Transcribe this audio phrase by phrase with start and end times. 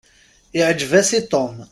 [0.59, 1.55] Iɛǧeb-as i Tom.